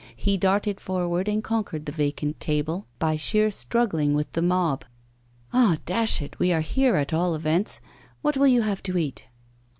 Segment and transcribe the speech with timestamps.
[0.15, 4.83] He darted forward and conquered the vacant table by sheer struggling with the mob.
[5.53, 5.77] 'Ah!
[5.85, 6.39] dash it!
[6.39, 7.79] we are here at all events.
[8.23, 9.25] What will you have to eat?